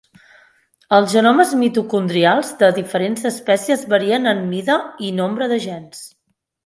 Els 0.99 1.11
genomes 1.17 1.51
mitocondrials 1.59 2.49
de 2.63 2.69
diferents 2.79 3.29
espècies 3.31 3.85
varien 3.93 4.27
en 4.33 4.43
mida 4.55 4.79
i 5.09 5.13
nombre 5.21 5.51
de 5.53 5.61
gens. 5.69 6.01